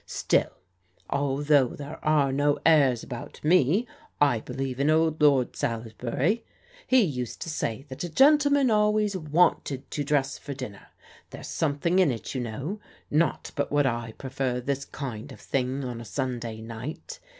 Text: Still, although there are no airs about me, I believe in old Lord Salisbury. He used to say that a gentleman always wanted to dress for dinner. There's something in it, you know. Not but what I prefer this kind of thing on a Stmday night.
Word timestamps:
Still, 0.07 0.49
although 1.11 1.67
there 1.67 2.03
are 2.03 2.31
no 2.31 2.57
airs 2.65 3.03
about 3.03 3.39
me, 3.43 3.85
I 4.19 4.39
believe 4.39 4.79
in 4.79 4.89
old 4.89 5.21
Lord 5.21 5.55
Salisbury. 5.55 6.43
He 6.87 7.03
used 7.03 7.39
to 7.43 7.51
say 7.51 7.85
that 7.87 8.03
a 8.03 8.09
gentleman 8.09 8.71
always 8.71 9.15
wanted 9.15 9.91
to 9.91 10.03
dress 10.03 10.39
for 10.39 10.55
dinner. 10.55 10.87
There's 11.29 11.47
something 11.49 11.99
in 11.99 12.09
it, 12.09 12.33
you 12.33 12.41
know. 12.41 12.79
Not 13.11 13.51
but 13.55 13.71
what 13.71 13.85
I 13.85 14.13
prefer 14.13 14.59
this 14.59 14.85
kind 14.85 15.31
of 15.31 15.39
thing 15.39 15.85
on 15.85 16.01
a 16.01 16.03
Stmday 16.03 16.63
night. 16.63 17.19